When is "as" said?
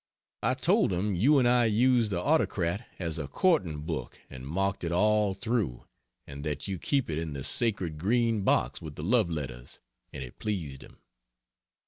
2.97-3.19